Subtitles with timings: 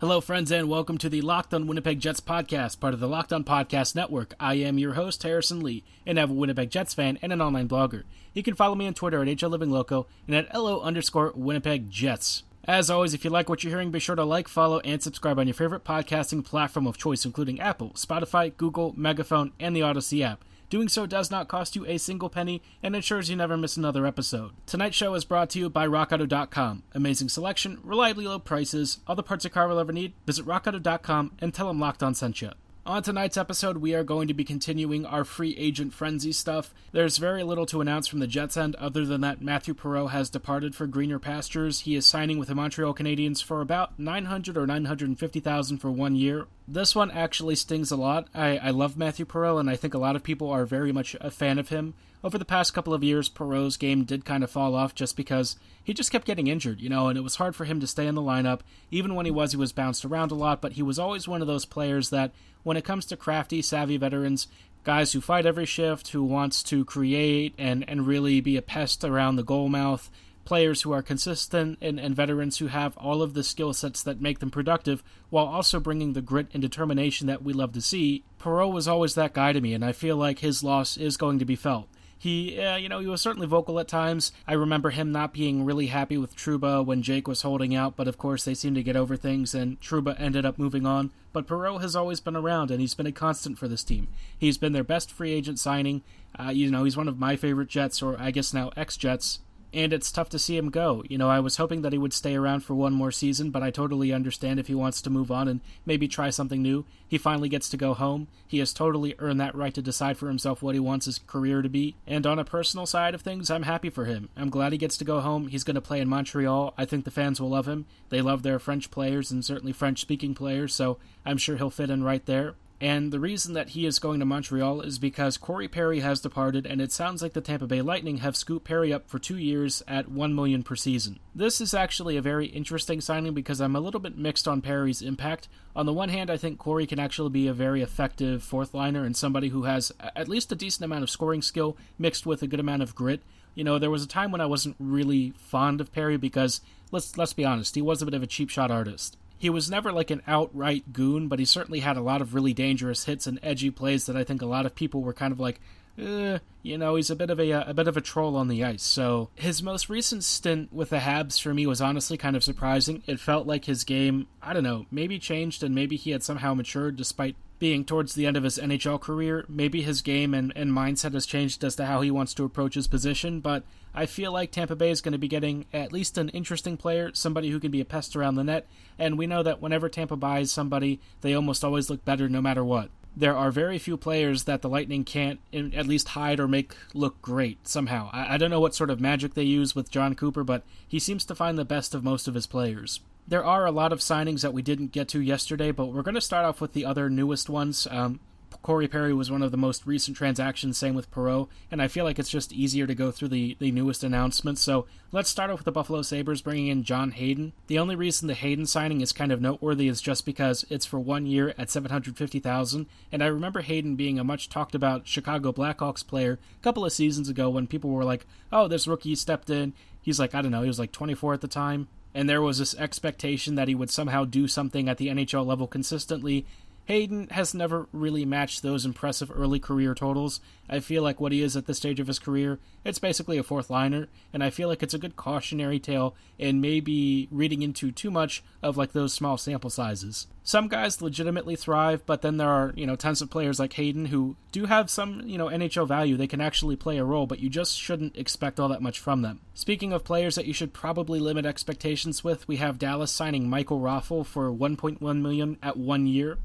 [0.00, 3.32] Hello, friends, and welcome to the Locked On Winnipeg Jets podcast, part of the Locked
[3.32, 4.32] On Podcast Network.
[4.38, 7.68] I am your host, Harrison Lee, and I'm a Winnipeg Jets fan and an online
[7.68, 8.04] blogger.
[8.32, 12.44] You can follow me on Twitter at HLLivingLoco and at LO underscore Winnipeg Jets.
[12.62, 15.36] As always, if you like what you're hearing, be sure to like, follow, and subscribe
[15.40, 20.22] on your favorite podcasting platform of choice, including Apple, Spotify, Google, Megaphone, and the Odyssey
[20.22, 20.44] app.
[20.70, 24.06] Doing so does not cost you a single penny and ensures you never miss another
[24.06, 24.52] episode.
[24.66, 26.82] Tonight's show is brought to you by RockAuto.com.
[26.92, 30.12] Amazing selection, reliably low prices, all the parts your car will ever need.
[30.26, 32.50] Visit RockAuto.com and tell them Locked On sent you.
[32.88, 36.72] On tonight's episode, we are going to be continuing our free agent frenzy stuff.
[36.90, 40.30] There's very little to announce from the Jets end other than that Matthew Perreault has
[40.30, 41.80] departed for greener pastures.
[41.80, 46.46] He is signing with the Montreal Canadiens for about 900 or 950,000 for one year.
[46.66, 48.28] This one actually stings a lot.
[48.34, 51.14] I, I love Matthew Perreault, and I think a lot of people are very much
[51.20, 51.92] a fan of him.
[52.24, 55.56] Over the past couple of years, Perreault's game did kind of fall off just because
[55.84, 58.08] he just kept getting injured, you know, and it was hard for him to stay
[58.08, 58.60] in the lineup.
[58.90, 61.40] Even when he was, he was bounced around a lot, but he was always one
[61.40, 64.48] of those players that, when it comes to crafty, savvy veterans,
[64.84, 69.04] guys who fight every shift, who wants to create and, and really be a pest
[69.04, 70.10] around the goal mouth,
[70.44, 74.22] players who are consistent and, and veterans who have all of the skill sets that
[74.22, 78.24] make them productive while also bringing the grit and determination that we love to see.
[78.40, 81.38] Perreault was always that guy to me, and I feel like his loss is going
[81.38, 81.86] to be felt.
[82.18, 84.32] He, uh, you know, he was certainly vocal at times.
[84.46, 88.08] I remember him not being really happy with Trouba when Jake was holding out, but
[88.08, 91.10] of course they seemed to get over things, and Trouba ended up moving on.
[91.32, 94.08] But Perreault has always been around, and he's been a constant for this team.
[94.36, 96.02] He's been their best free agent signing.
[96.38, 99.38] Uh, you know, he's one of my favorite Jets, or I guess now ex Jets
[99.72, 101.04] and it's tough to see him go.
[101.08, 103.62] You know, I was hoping that he would stay around for one more season, but
[103.62, 106.84] I totally understand if he wants to move on and maybe try something new.
[107.06, 108.28] He finally gets to go home.
[108.46, 111.62] He has totally earned that right to decide for himself what he wants his career
[111.62, 111.96] to be.
[112.06, 114.28] And on a personal side of things, I'm happy for him.
[114.36, 115.48] I'm glad he gets to go home.
[115.48, 116.74] He's going to play in Montreal.
[116.76, 117.86] I think the fans will love him.
[118.10, 121.90] They love their French players and certainly French speaking players, so I'm sure he'll fit
[121.90, 122.54] in right there.
[122.80, 126.64] And the reason that he is going to Montreal is because Corey Perry has departed,
[126.64, 129.82] and it sounds like the Tampa Bay Lightning have scooped Perry up for two years
[129.88, 131.18] at one million per season.
[131.34, 135.02] This is actually a very interesting signing because I'm a little bit mixed on Perry's
[135.02, 135.48] impact.
[135.74, 139.04] On the one hand, I think Corey can actually be a very effective fourth liner
[139.04, 142.46] and somebody who has at least a decent amount of scoring skill mixed with a
[142.46, 143.22] good amount of grit.
[143.56, 146.60] You know, there was a time when I wasn't really fond of Perry because
[146.92, 149.16] let's let's be honest, he was a bit of a cheap shot artist.
[149.38, 152.52] He was never like an outright goon, but he certainly had a lot of really
[152.52, 155.38] dangerous hits and edgy plays that I think a lot of people were kind of
[155.38, 155.60] like,
[155.96, 158.64] eh, you know, he's a bit of a a bit of a troll on the
[158.64, 158.82] ice.
[158.82, 163.02] So his most recent stint with the Habs for me was honestly kind of surprising.
[163.06, 166.54] It felt like his game, I don't know, maybe changed and maybe he had somehow
[166.54, 169.44] matured despite being towards the end of his NHL career.
[169.48, 172.74] Maybe his game and, and mindset has changed as to how he wants to approach
[172.74, 173.64] his position, but
[173.94, 177.10] I feel like Tampa Bay is going to be getting at least an interesting player,
[177.14, 178.66] somebody who can be a pest around the net,
[178.98, 182.64] and we know that whenever Tampa buys somebody, they almost always look better no matter
[182.64, 182.90] what.
[183.16, 187.20] There are very few players that the Lightning can't at least hide or make look
[187.20, 188.10] great somehow.
[188.12, 191.00] I, I don't know what sort of magic they use with Jon Cooper, but he
[191.00, 194.00] seems to find the best of most of his players there are a lot of
[194.00, 196.86] signings that we didn't get to yesterday, but we're going to start off with the
[196.86, 197.86] other newest ones.
[197.90, 198.20] Um,
[198.62, 202.04] Corey Perry was one of the most recent transactions, same with Perreault, and I feel
[202.04, 204.62] like it's just easier to go through the, the newest announcements.
[204.62, 207.52] So let's start off with the Buffalo Sabres bringing in John Hayden.
[207.66, 210.98] The only reason the Hayden signing is kind of noteworthy is just because it's for
[210.98, 216.06] one year at 750000 and I remember Hayden being a much talked about Chicago Blackhawks
[216.06, 219.74] player a couple of seasons ago when people were like, oh, this rookie stepped in.
[220.00, 222.58] He's like, I don't know, he was like 24 at the time and there was
[222.58, 226.44] this expectation that he would somehow do something at the NHL level consistently,
[226.88, 230.40] Hayden has never really matched those impressive early career totals.
[230.70, 233.42] I feel like what he is at this stage of his career, it's basically a
[233.42, 237.92] fourth liner, and I feel like it's a good cautionary tale and maybe reading into
[237.92, 240.28] too much of like those small sample sizes.
[240.42, 244.06] Some guys legitimately thrive, but then there are, you know, tons of players like Hayden
[244.06, 246.16] who do have some, you know, NHL value.
[246.16, 249.20] They can actually play a role, but you just shouldn't expect all that much from
[249.20, 249.40] them.
[249.52, 253.80] Speaking of players that you should probably limit expectations with, we have Dallas signing Michael
[253.80, 256.38] Raffl for 1.1 million at 1 year.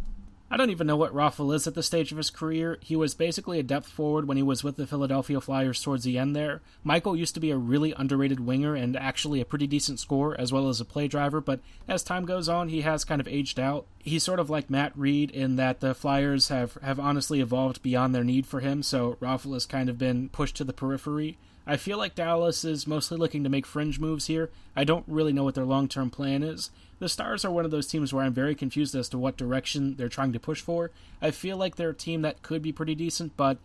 [0.54, 2.78] I don't even know what Raffl is at this stage of his career.
[2.80, 6.20] He was basically a depth forward when he was with the Philadelphia Flyers towards the
[6.20, 6.62] end there.
[6.84, 10.54] Michael used to be a really underrated winger and actually a pretty decent scorer as
[10.54, 13.60] well as a play driver, but as time goes on, he has kind of aged
[13.60, 13.88] out.
[13.98, 18.14] He's sort of like Matt Read in that the Flyers have, have honestly evolved beyond
[18.14, 21.40] their need for him, so Raffl has kind of been pushed to the periphery.
[21.66, 24.50] I feel like Dallas is mostly looking to make fringe moves here.
[24.76, 26.72] I don't really know what their long term plan is.
[27.00, 29.96] The Stars are one of those teams where I'm very confused as to what direction
[29.96, 30.92] they're trying to push for.
[31.22, 33.58] I feel like they're a team that could be pretty decent, but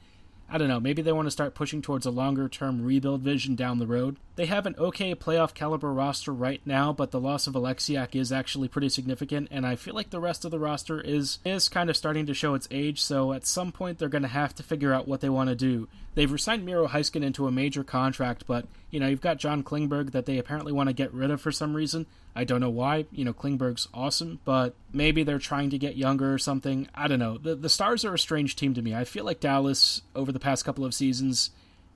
[0.50, 3.55] I don't know, maybe they want to start pushing towards a longer term rebuild vision
[3.55, 4.17] down the road.
[4.37, 8.33] They have an okay playoff caliber roster right now, but the loss of Oleksiak is
[8.33, 11.91] actually pretty significant, and I feel like the rest of the roster is is kind
[11.91, 14.62] of starting to show its age, so at some point they're going to have to
[14.62, 15.87] figure out what they want to do.
[16.15, 20.12] They've resigned Miro Heiskanen into a major contract, but you know, you've got John Klingberg
[20.12, 22.06] that they apparently want to get rid of for some reason.
[22.35, 23.06] I don't know why.
[23.12, 26.88] You know, Klingberg's awesome, but maybe they're trying to get younger or something.
[26.94, 27.37] I don't know.
[27.38, 28.94] The the Stars are a strange team to me.
[28.94, 31.50] I feel like Dallas over the past couple of seasons,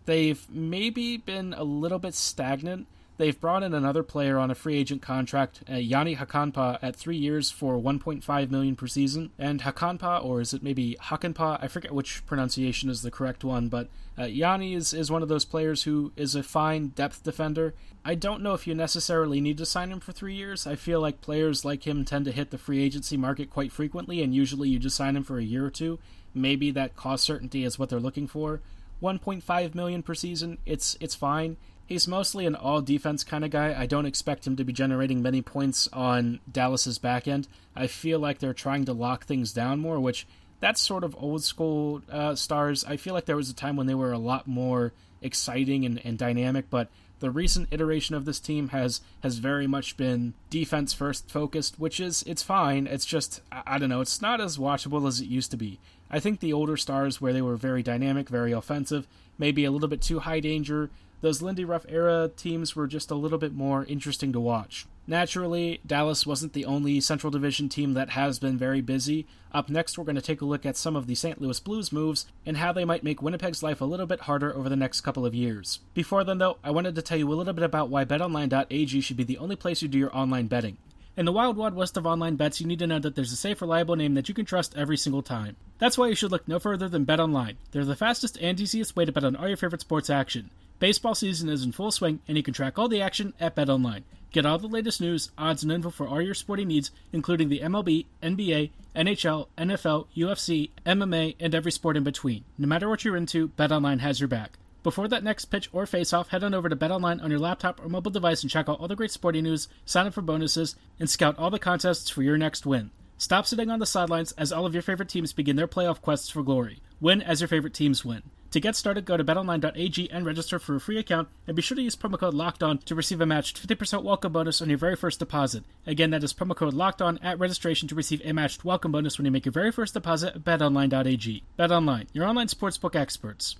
[0.05, 2.87] they've maybe been a little bit stagnant.
[3.23, 7.17] They've brought in another player on a free agent contract, uh, Jani Hakanpää, at three
[7.17, 9.31] years for 1.5 million per season.
[9.39, 11.63] And Hakanpää, or is it maybe Hakanpää?
[11.63, 13.87] I forget which pronunciation is the correct one, but
[14.19, 17.75] uh, Jani is, is one of those players who is a fine depth defender.
[18.05, 20.67] I don't know if you necessarily need to sign him for three years.
[20.67, 24.21] I feel like players like him tend to hit the free agency market quite frequently,
[24.21, 26.01] and usually you just sign him for a year or two.
[26.35, 28.63] Maybe that cost certainty is what they're looking for.
[29.01, 31.57] 1.5 million per season, it's it's fine.
[31.93, 33.79] He's mostly an all defense kind of guy.
[33.79, 37.49] I don't expect him to be generating many points on Dallas's back end.
[37.77, 40.27] I feel like they're trying to lock things down more, which
[40.59, 42.83] that's sort of old school uh, stars.
[42.87, 46.00] I feel like there was a time when they were a lot more exciting and,
[46.03, 46.89] and dynamic, but
[47.21, 52.00] the recent iteration of this team has has very much been defense first focused, which
[52.00, 52.87] is it's fine.
[52.87, 55.79] It's just I, I don't know, it's not as watchable as it used to be.
[56.11, 59.06] I think the older stars where they were very dynamic, very offensive,
[59.37, 60.89] maybe a little bit too high danger,
[61.23, 64.87] those Lindy Ruff era teams were just a little bit more interesting to watch.
[65.07, 69.27] Naturally, Dallas wasn't the only Central Division team that has been very busy.
[69.53, 71.41] Up next, we're going to take a look at some of the St.
[71.41, 74.69] Louis Blues moves and how they might make Winnipeg's life a little bit harder over
[74.69, 75.81] the next couple of years.
[75.95, 79.17] Before then, though, I wanted to tell you a little bit about why BetOnline.ag should
[79.17, 80.77] be the only place you do your online betting.
[81.15, 83.37] In the wild, wild west of online bets, you need to know that there's a
[83.37, 85.57] safe, reliable name that you can trust every single time.
[85.79, 87.57] That's why you should look no further than BetOnline.
[87.71, 90.51] They're the fastest and easiest way to bet on all your favorite sports action.
[90.82, 94.02] Baseball season is in full swing, and you can track all the action at BetOnline.
[94.32, 97.61] Get all the latest news, odds, and info for all your sporting needs, including the
[97.61, 102.43] MLB, NBA, NHL, NFL, UFC, MMA, and every sport in between.
[102.58, 104.58] No matter what you're into, BetOnline has your back.
[104.82, 107.88] Before that next pitch or face-off, head on over to BetOnline on your laptop or
[107.88, 111.08] mobile device and check out all the great sporting news, sign up for bonuses, and
[111.08, 112.90] scout all the contests for your next win.
[113.19, 116.29] Stop sitting on the sidelines as all of your favorite teams begin their playoff quests
[116.29, 116.81] for glory.
[117.00, 118.25] Win as your favorite teams win.
[118.53, 121.75] To get started, go to betonline.ag and register for a free account, and be sure
[121.75, 124.95] to use promo code LOCKEDON to receive a matched 50% welcome bonus on your very
[124.95, 125.65] first deposit.
[125.87, 129.25] Again, that is promo code LOCKEDON at registration to receive a matched welcome bonus when
[129.25, 131.43] you make your very first deposit at betonline.ag.
[131.59, 133.57] BetOnline, your online sportsbook experts.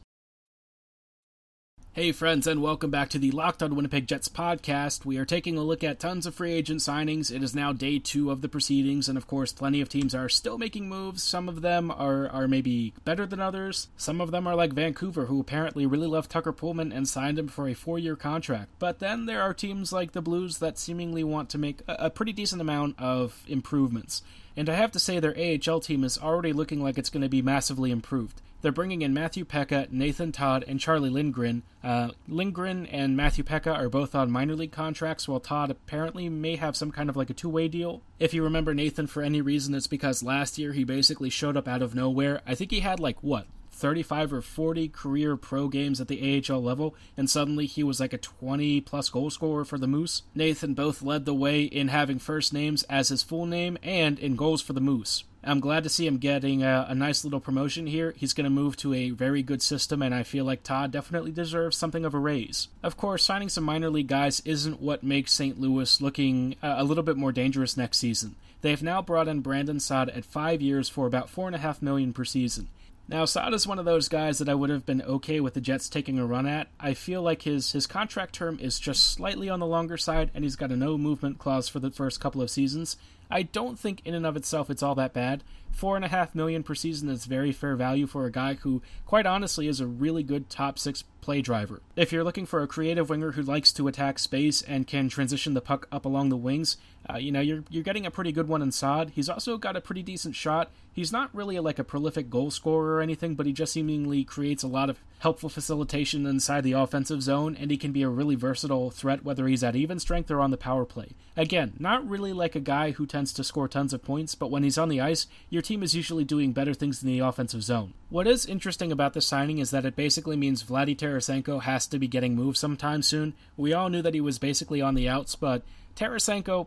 [1.94, 5.05] Hey, friends, and welcome back to the Locked On Winnipeg Jets podcast.
[5.05, 7.31] We are taking a look at tons of free agent signings.
[7.31, 10.31] It is now day two of the proceedings, and of course, plenty of teams are
[10.31, 11.23] still making moves.
[11.23, 13.89] Some of them are, are maybe better than others.
[13.99, 17.49] Some of them are like Vancouver, who apparently really loved Tucker Poolman and signed him
[17.49, 18.71] for a four year contract.
[18.79, 22.11] But then there are teams like the Blues that seemingly want to make a, a
[22.11, 24.23] pretty decent amount of improvements.
[24.56, 27.29] And I have to say, their AHL team is already looking like it's going to
[27.29, 28.41] be massively improved.
[28.62, 31.64] They're bringing in Matthew Peca, Nathan Todd, and Charlie Lindgren.
[31.82, 36.54] Uh, Lindgren and Matthew Peca are both on minor league contracts, while Todd apparently may
[36.54, 38.02] have some kind of like a two way deal.
[38.20, 41.66] If you remember Nathan for any reason, it's because last year he basically showed up
[41.66, 42.40] out of nowhere.
[42.46, 46.62] I think he had like, what, 35 or 40 career pro games at the AHL
[46.62, 50.22] level, and suddenly he was like a 20 plus goal scorer for the Moose.
[50.36, 54.36] Nathan both led the way in having first names as his full name and in
[54.36, 55.24] goals for the Moose.
[55.44, 58.15] I'm glad to see him getting a, a nice little promotion here.
[58.17, 61.32] He's going to move to a very good system, and I feel like Todd definitely
[61.32, 62.69] deserves something of a raise.
[62.82, 65.61] Of course, signing some minor league guys isn't what makes St.
[65.61, 68.37] Louis looking uh, a little bit more dangerous next season.
[68.61, 71.61] They have now brought in Brandon Saad at five years for about four and a
[71.61, 72.69] half million per season.
[73.09, 75.61] Now, Saad is one of those guys that I would have been okay with the
[75.61, 76.69] Jets taking a run at.
[76.81, 80.44] I feel like his, his contract term is just slightly on the longer side, and
[80.44, 82.97] he's got a no movement clause for the first couple of seasons.
[83.31, 85.43] I don't think in and of itself it's all that bad.
[85.73, 88.82] Four and a half million per season is very fair value for a guy who,
[89.06, 91.81] quite honestly, is a really good top six play driver.
[91.97, 95.55] If you're looking for a creative winger who likes to attack space and can transition
[95.55, 96.77] the puck up along the wings,
[97.11, 99.11] Uh, you know, you're you're getting a pretty good one in Saad.
[99.11, 100.71] He's also got a pretty decent shot.
[100.93, 104.63] He's not really like a prolific goal scorer or anything, but he just seemingly creates
[104.63, 108.34] a lot of helpful facilitation inside the offensive zone, and he can be a really
[108.34, 111.11] versatile threat whether he's at even strength or on the power play.
[111.37, 114.65] Again, not really like a guy who tends to score tons of points, but when
[114.65, 117.94] he's on the ice, your team is usually doing better things in the offensive zone.
[118.11, 121.99] What is interesting about this signing is that it basically means Vladdy Tarasenko has to
[121.99, 123.34] be getting moved sometime soon.
[123.56, 125.63] We all knew that he was basically on the outs, but
[125.96, 126.67] Tarasenko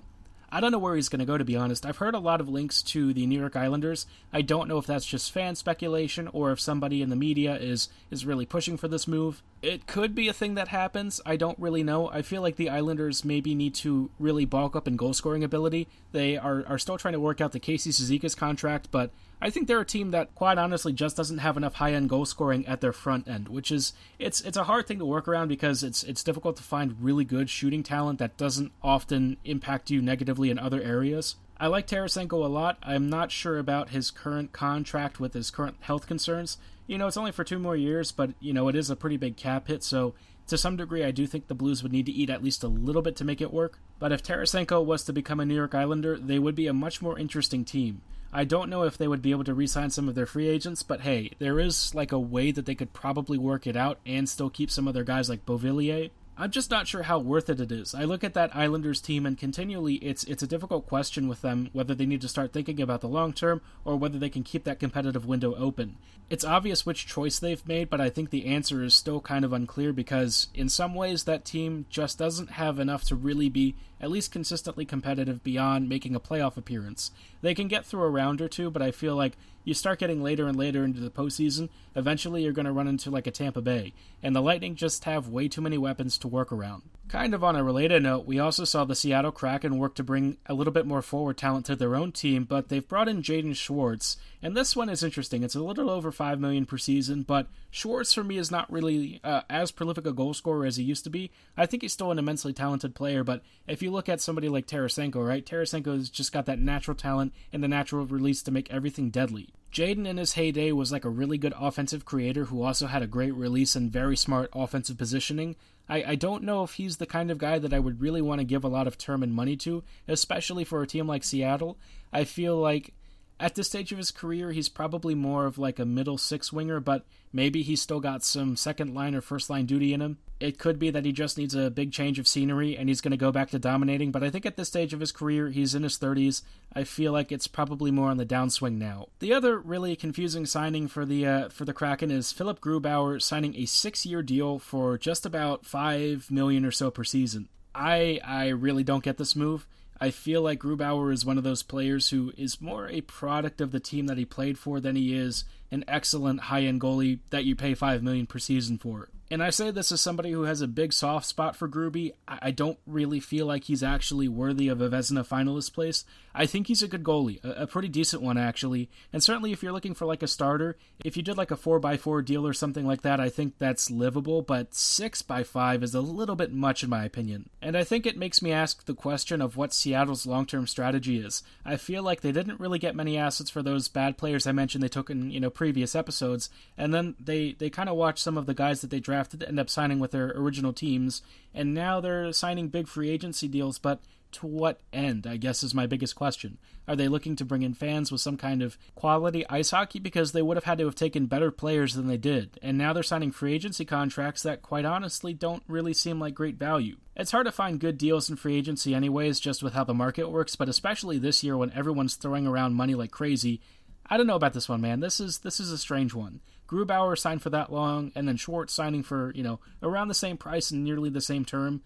[0.56, 1.86] I don't know where he's going to go, to be honest.
[1.86, 4.08] I've heard a lot of links to the New York Islanders.
[4.32, 7.90] I don't know if that's just fan speculation or if somebody in the media is
[8.10, 9.44] is really pushing for this move.
[9.62, 11.20] It could be a thing that happens.
[11.26, 12.10] I don't really know.
[12.10, 15.90] I feel like the Islanders maybe need to really bulk up in goal scoring ability.
[16.14, 19.12] They are, are still trying to work out the Casey Cizikas contract, but
[19.42, 22.66] I think they're a team that, quite honestly, just doesn't have enough high-end goal scoring
[22.66, 25.84] at their front end, which is it's it's a hard thing to work around because
[25.84, 30.50] it's it's difficult to find really good shooting talent that doesn't often impact you negatively
[30.50, 31.36] in other areas.
[31.58, 32.78] I like Tarasenko a lot.
[32.84, 36.58] I'm not sure about his current contract with his current health concerns.
[36.88, 39.18] You know, it's only for two more years, but you know it is a pretty
[39.18, 40.14] big cap hit, so
[40.48, 42.68] to some degree, I do think the Blues would need to eat at least a
[42.68, 43.80] little bit to make it work.
[43.98, 47.02] But if Tarasenko was to become a New York Islander, they would be a much
[47.02, 48.02] more interesting team.
[48.36, 50.84] I don't know if they would be able to re-sign some of their free agents,
[50.84, 54.28] but hey, there is like a way that they could probably work it out and
[54.28, 56.10] still keep some of their guys like Beauvillier.
[56.38, 57.96] I'm just not sure how worth it it is.
[57.96, 61.70] I look at that Islanders team and continually it's it's a difficult question with them
[61.72, 64.66] whether they need to start thinking about the long term or whether they can keep
[64.66, 65.96] that competitive window open.
[66.30, 69.54] It's obvious which choice they've made, but I think the answer is still kind of
[69.54, 74.12] unclear because in some ways that team just doesn't have enough to really be at
[74.12, 77.12] least consistently competitive beyond making a playoff appearance.
[77.42, 80.24] They can get through a round or two, but I feel like you start getting
[80.24, 83.62] later and later into the postseason, eventually you're going to run into like a Tampa
[83.62, 83.94] Bay,
[84.24, 86.84] and the Lightning just have way too many weapons to work around.
[87.10, 90.38] Kind of on a related note, we also saw the Seattle Kraken work to bring
[90.46, 93.56] a little bit more forward talent to their own team, but they've brought in Jaden
[93.56, 95.44] Schwartz, and this one is interesting.
[95.44, 99.20] It's a little over five million per season, but Schwartz for me is not really
[99.24, 101.32] uh, as prolific a goal scorer as he used to be.
[101.58, 104.68] I think he's still an immensely talented player, but if you look at somebody like
[104.68, 108.72] Tarasenko, right, Tarasenko has just got that natural talent and the natural release to make
[108.72, 109.50] everything deadly.
[109.72, 113.08] Jaden in his heyday was like a really good offensive creator who also had a
[113.08, 115.58] great release and very smart offensive positioning.
[115.90, 118.40] I, I don't know if he's the kind of guy that I would really want
[118.40, 121.78] to give a lot of term and money to, especially for a team like Seattle.
[122.14, 122.94] I feel like
[123.40, 126.80] at this stage of his career, he's probably more of like a middle six winger,
[126.80, 130.18] but maybe he's still got some second line or first line duty in him.
[130.40, 133.12] It could be that he just needs a big change of scenery and he's going
[133.12, 135.76] to go back to dominating, but I think at this stage of his career, he's
[135.76, 136.44] in his 30s.
[136.74, 139.08] I feel like it's probably more on the downswing now.
[139.20, 143.56] The other really confusing signing for the uh, for the Kraken is Philipp Grubauer signing
[143.56, 147.50] a 6-year deal for just about 5 million or so per season.
[147.74, 149.68] I I really don't get this move.
[150.00, 153.72] I feel like Grubauer is one of those players who is more a product of
[153.72, 157.56] the team that he played for than he is an excellent high-end goalie that you
[157.56, 160.68] pay 5 million per season for and I say this as somebody who has a
[160.68, 162.14] big soft spot for Gruby.
[162.28, 166.06] I don't really feel like he's actually worthy of a Vezina finalist place.
[166.36, 168.90] I think he's a good goalie, a, pretty decent one actually.
[169.14, 171.82] And certainly, if you're looking for like a starter, if you did like a four
[171.86, 174.42] x four deal or something like that, I think that's livable.
[174.42, 177.50] But six x five is a little bit much in my opinion.
[177.62, 181.18] And I think it makes me ask the question of what Seattle's long term strategy
[181.18, 181.42] is.
[181.64, 184.84] I feel like they didn't really get many assets for those bad players I mentioned
[184.84, 188.38] they took in you know previous episodes, and then they they kind of watched some
[188.38, 191.22] of the guys that they drafted drafted end up signing with their original teams,
[191.54, 194.02] and now they're signing big free agency deals, but
[194.34, 196.58] to what end, I guess is my biggest question.
[196.86, 200.00] Are they looking to bring in fans with some kind of quality ice hockey?
[200.00, 202.92] Because they would have had to have taken better players than they did, and now
[202.92, 206.98] they're signing free agency contracts that, quite honestly, don't really seem like great value.
[207.16, 210.30] It's hard to find good deals in free agency, anyways, just with how the market
[210.30, 213.62] works, but especially this year when everyone's throwing around money like crazy.
[214.08, 215.00] I don't know about this one, man.
[215.00, 216.42] This is this is a strange one.
[216.68, 220.38] Grubauer signed for that long, and then Schwartz signing for, you know, around the same
[220.38, 221.82] price and nearly the same term.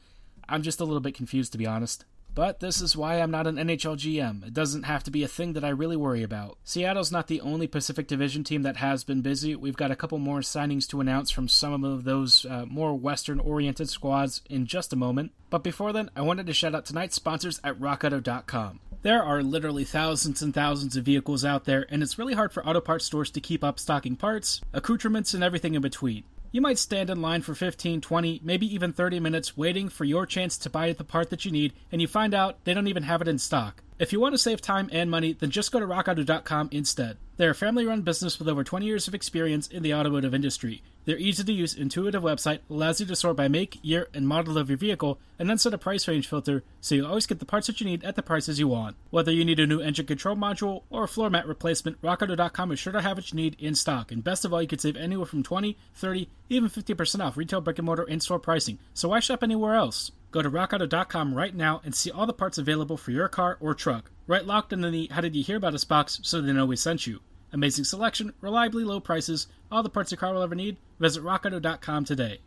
[0.48, 2.06] I'm just a little bit confused, to be honest.
[2.36, 4.48] But this is why I'm not an NHL GM.
[4.48, 6.58] It doesn't have to be a thing that I really worry about.
[6.64, 9.56] Seattle's not the only Pacific Division team that has been busy.
[9.56, 13.40] We've got a couple more signings to announce from some of those uh, more Western
[13.40, 15.32] oriented squads in just a moment.
[15.50, 18.80] But before then, I wanted to shout out tonight's sponsors at RockAuto.com.
[19.02, 22.68] There are literally thousands and thousands of vehicles out there, and it's really hard for
[22.68, 26.26] auto parts stores to keep up stocking parts, accoutrements, and everything in between.
[26.52, 30.26] You might stand in line for 15, 20, maybe even 30 minutes waiting for your
[30.26, 33.04] chance to buy the part that you need, and you find out they don't even
[33.04, 33.84] have it in stock.
[34.00, 37.18] If you want to save time and money, then just go to rockauto.com instead.
[37.38, 40.84] They're a family run business with over 20 years of experience in the automotive industry.
[41.10, 44.60] Their easy to use, intuitive website allows you to sort by make, year, and model
[44.60, 47.48] of your vehicle, and then set a price range filter so you always get the
[47.48, 48.96] parts that you need at the prices you want.
[49.10, 52.78] Whether you need a new engine control module or a floor mat replacement, RockAuto.com is
[52.78, 54.12] sure to have what you need in stock.
[54.12, 57.62] And best of all, you can save anywhere from 20, 30, even 50% off retail
[57.62, 58.78] brick and mortar in store pricing.
[58.94, 60.12] So why shop anywhere else?
[60.30, 63.74] Go to rockauto.com right now and see all the parts available for your car or
[63.74, 64.12] truck.
[64.28, 66.76] Write locked in the How Did You Hear About Us box so they know we
[66.76, 67.22] sent you.
[67.52, 70.78] Amazing selection, reliably low prices, all the parts your car will ever need.
[71.00, 72.40] Visit rockauto.com today.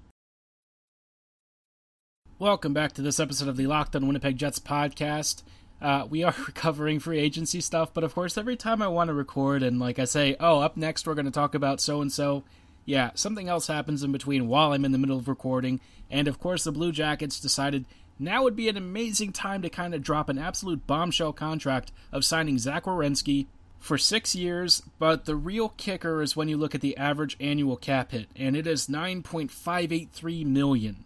[2.38, 5.42] Welcome back to this episode of the Locked on Winnipeg Jets podcast.
[5.80, 9.14] Uh, we are recovering free agency stuff, but of course, every time I want to
[9.14, 12.12] record and like I say, oh, up next we're going to talk about so and
[12.12, 12.44] so,
[12.84, 15.80] yeah, something else happens in between while I'm in the middle of recording,
[16.10, 17.84] and of course, the Blue Jackets decided
[18.18, 22.24] now would be an amazing time to kind of drop an absolute bombshell contract of
[22.24, 23.46] signing Zach Werenski
[23.82, 27.76] for six years, but the real kicker is when you look at the average annual
[27.76, 31.04] cap hit, and it is 9.583 million.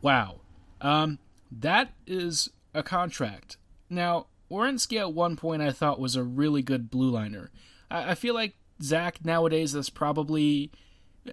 [0.00, 0.36] Wow.
[0.80, 1.18] Um,
[1.50, 3.56] that is a contract.
[3.90, 7.50] Now, Werenski at one point I thought was a really good blue liner.
[7.90, 10.70] I, I feel like Zach nowadays is probably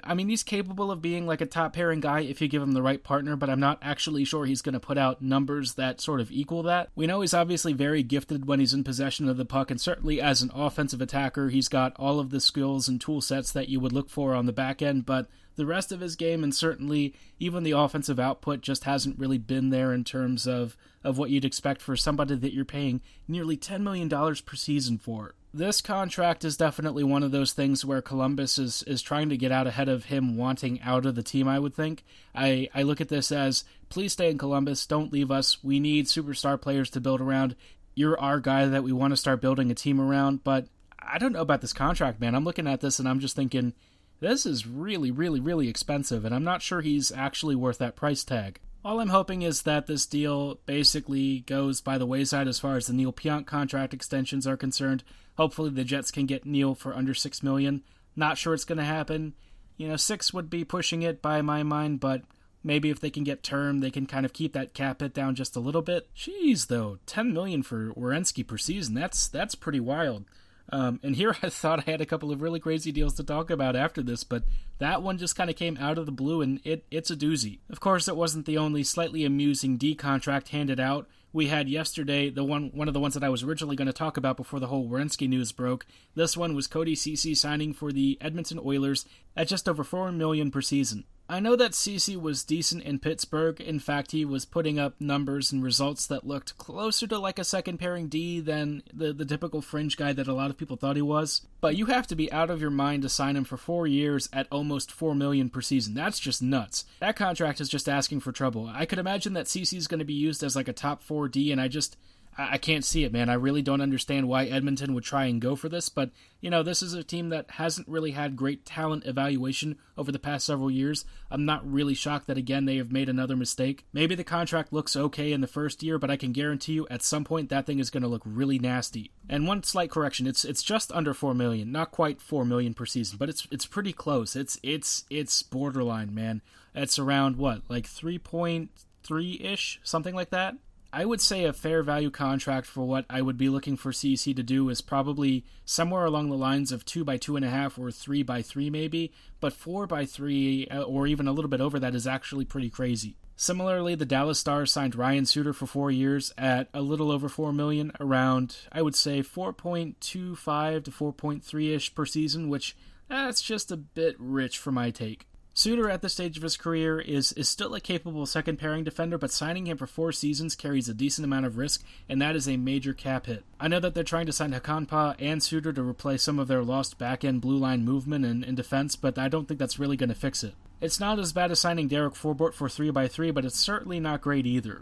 [0.04, 2.74] I mean, he's capable of being like a top pairing guy if you give him
[2.74, 6.02] the right partner, but I'm not actually sure he's going to put out numbers that
[6.02, 6.90] sort of equal that.
[6.96, 10.22] We know he's obviously very gifted when he's in possession of the puck, and certainly
[10.22, 13.80] as an offensive attacker, he's got all of the skills and tool sets that you
[13.80, 17.14] would look for on the back end, but the rest of his game and certainly
[17.40, 21.46] even the offensive output just hasn't really been there in terms of, of what you'd
[21.46, 26.58] expect for somebody that you're paying nearly $10 million per season for this contract is
[26.58, 30.06] definitely one of those things where Columbus is is trying to get out ahead of
[30.06, 31.48] him wanting out of the team.
[31.48, 32.04] I would think.
[32.34, 34.88] I I look at this as please stay in Columbus.
[34.88, 35.64] Don't leave us.
[35.64, 37.56] We need superstar players to build around.
[37.94, 40.44] You're our guy that we want to start building a team around.
[40.44, 40.68] But
[41.00, 42.34] I don't know about this contract, man.
[42.34, 43.74] I'm looking at this and I'm just thinking
[44.24, 48.24] this is really, really, really expensive, and I'm not sure he's actually worth that price
[48.24, 48.60] tag.
[48.86, 52.88] All I'm hoping is that this deal basically goes by the wayside as far as
[52.88, 55.03] the Neal Pionk contract extensions are concerned.
[55.36, 57.84] Hopefully, the Jets can get Neal for under six million.
[58.15, 59.34] Not sure it's going to happen.
[59.75, 62.22] You know, six would be pushing it by my mind, but
[62.63, 65.36] maybe if they can get term, they can kind of keep that cap hit down
[65.36, 66.08] just a little bit.
[66.15, 68.96] Jeez, though, ten million for Werenski per season.
[68.96, 70.24] That's that's pretty wild.
[70.70, 73.50] Um, and here I thought I had a couple of really crazy deals to talk
[73.50, 74.43] about after this, but
[74.79, 77.60] that one just kind of came out of the blue and it, it's a doozy.
[77.69, 81.08] Of course, it wasn't the only slightly amusing D contract handed out.
[81.32, 83.93] We had yesterday the one one of the ones that I was originally going to
[83.93, 85.86] talk about before the whole Werenski news broke.
[86.13, 90.52] This one was Cody Ceci signing for the Edmonton Oilers at just over four million
[90.52, 91.06] per season.
[91.30, 93.62] I know that Ceci was decent in Pittsburgh.
[93.62, 97.46] In fact, he was putting up numbers and results that looked closer to like a
[97.46, 100.98] second pairing D than the, the typical fringe guy that a lot of people thought
[100.98, 101.42] he was.
[101.62, 104.28] But you have to be out of your mind to sign him for four years
[104.34, 105.94] at almost four million per season.
[105.94, 106.84] That's just nuts.
[107.00, 108.70] That contract is just asking for trouble.
[108.72, 111.30] I could imagine that Ceci is going to be used as like a top four
[111.30, 111.96] D, and I just
[112.38, 113.30] I, can't see it, man.
[113.30, 116.63] I really don't understand why Edmonton would try and go for this, but you know,
[116.63, 120.72] this is a team that hasn't really had great talent evaluation over the past several
[120.72, 121.06] years.
[121.32, 123.86] I'm not really shocked that again they have made another mistake.
[123.93, 127.04] Maybe the contract looks okay in the first year, but I can guarantee you at
[127.04, 129.12] some point that thing is going to look really nasty.
[129.30, 132.86] And one slight correction, it's it's just under 4 million, not quite 4 million per
[132.86, 134.36] season, but it's it's pretty close.
[134.36, 136.41] It's it's it's borderline, man.
[136.76, 137.62] It's around what?
[137.69, 140.56] Like 3.3ish, something like that.
[140.95, 144.32] I would say a fair value contract for what I would be looking for Ceci
[144.36, 147.79] to do is probably somewhere along the lines of two by two and a half
[147.79, 149.12] or three by three, maybe.
[149.39, 152.69] But four by three, uh, or even a little bit over that, is actually pretty
[152.69, 153.17] crazy.
[153.36, 157.51] Similarly, the Dallas Stars signed Ryan Suter for four years at a little over four
[157.51, 162.75] million, around I would say 4.25 to 4.3 ish per season, which
[163.10, 165.27] that's just a bit rich for my take.
[165.56, 169.20] Suter at this stage of his career is is still a capable second pairing defender,
[169.20, 172.50] but signing him for four seasons carries a decent amount of risk, and that is
[172.50, 173.44] a major cap hit.
[173.60, 176.63] I know that they're trying to sign Hakanpää and Suter to replace some of their
[176.63, 179.96] lost back end blue line movement and, and defense, but I don't think that's really
[179.96, 180.56] going to fix it.
[180.82, 184.48] It's not as bad as signing Derek Forbort for 3x3, but it's certainly not great
[184.48, 184.82] either.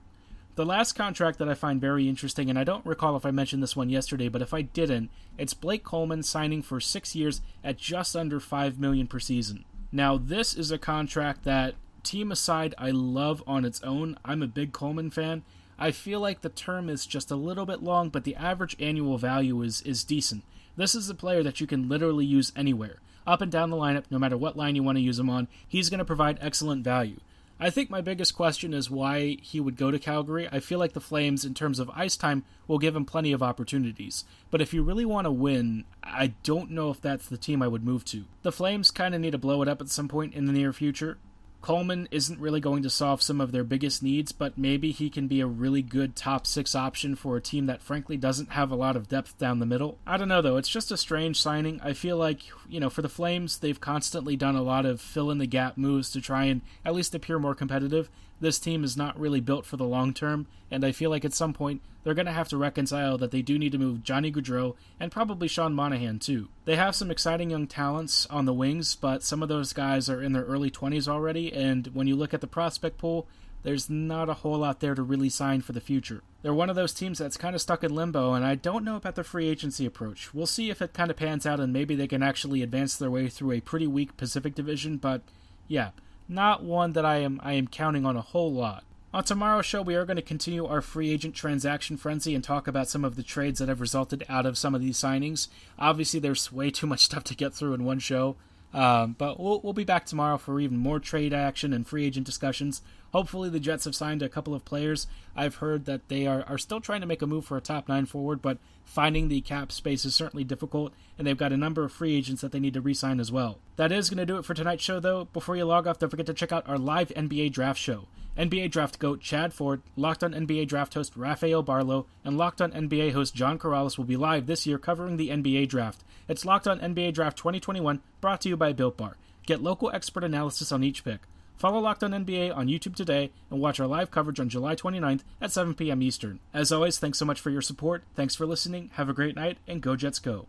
[0.55, 3.61] The last contract that I find very interesting, and I don't recall if I mentioned
[3.61, 7.77] this one yesterday, but if I didn't, it's Blake Coleman signing for six years at
[7.77, 9.65] just under five million per season.
[9.91, 14.17] Now, this is a contract that, team aside, I love on its own.
[14.23, 15.43] I'm a big Coleman fan.
[15.77, 19.17] I feel like the term is just a little bit long, but the average annual
[19.17, 20.43] value is, is decent.
[20.77, 22.99] This is a player that you can literally use anywhere.
[23.27, 25.47] Up and down the lineup, no matter what line you want to use him on,
[25.67, 27.19] he's going to provide excellent value.
[27.63, 30.49] I think my biggest question is why he would go to Calgary.
[30.51, 33.43] I feel like the Flames, in terms of ice time, will give him plenty of
[33.43, 34.25] opportunities.
[34.49, 37.67] But if you really want to win, I don't know if that's the team I
[37.67, 38.23] would move to.
[38.41, 40.73] The Flames kind of need to blow it up at some point in the near
[40.73, 41.19] future.
[41.61, 45.27] Coleman isn't really going to solve some of their biggest needs, but maybe he can
[45.27, 48.75] be a really good top six option for a team that frankly doesn't have a
[48.75, 49.99] lot of depth down the middle.
[50.05, 51.79] I don't know though, it's just a strange signing.
[51.83, 55.29] I feel like, you know, for the Flames, they've constantly done a lot of fill
[55.29, 58.09] in the gap moves to try and at least appear more competitive.
[58.41, 61.33] This team is not really built for the long term, and I feel like at
[61.33, 64.31] some point they're going to have to reconcile that they do need to move Johnny
[64.31, 66.49] Gaudreau and probably Sean Monahan too.
[66.65, 70.23] They have some exciting young talents on the wings, but some of those guys are
[70.23, 73.27] in their early 20s already, and when you look at the prospect pool,
[73.63, 76.23] there's not a whole lot there to really sign for the future.
[76.41, 78.95] They're one of those teams that's kind of stuck in limbo, and I don't know
[78.95, 80.33] about the free agency approach.
[80.33, 83.11] We'll see if it kind of pans out and maybe they can actually advance their
[83.11, 85.21] way through a pretty weak Pacific Division, but
[85.67, 85.91] yeah,
[86.27, 88.83] not one that I am I am counting on a whole lot.
[89.13, 92.65] On tomorrow's show, we are going to continue our free agent transaction frenzy and talk
[92.65, 95.49] about some of the trades that have resulted out of some of these signings.
[95.77, 98.37] Obviously, there's way too much stuff to get through in one show,
[98.73, 102.25] um, but we'll, we'll be back tomorrow for even more trade action and free agent
[102.25, 102.81] discussions.
[103.11, 105.07] Hopefully, the Jets have signed a couple of players.
[105.35, 107.89] I've heard that they are, are still trying to make a move for a top
[107.89, 111.83] nine forward, but finding the cap space is certainly difficult, and they've got a number
[111.83, 113.59] of free agents that they need to re sign as well.
[113.75, 115.25] That is going to do it for tonight's show, though.
[115.25, 118.07] Before you log off, don't forget to check out our live NBA draft show.
[118.37, 122.71] NBA draft goat Chad Ford, Locked on NBA draft host Rafael Barlowe, and Locked on
[122.71, 126.03] NBA host John Corrales will be live this year covering the NBA draft.
[126.29, 129.17] It's Locked on NBA Draft 2021, brought to you by Built Bar.
[129.45, 131.21] Get local expert analysis on each pick.
[131.57, 135.21] Follow Locked on NBA on YouTube today and watch our live coverage on July 29th
[135.41, 136.01] at 7 p.m.
[136.01, 136.39] Eastern.
[136.53, 138.03] As always, thanks so much for your support.
[138.15, 138.89] Thanks for listening.
[138.93, 140.47] Have a great night, and go Jets go.